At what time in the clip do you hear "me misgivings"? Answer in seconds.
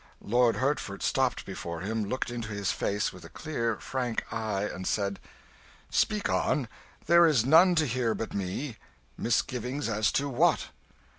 8.33-9.87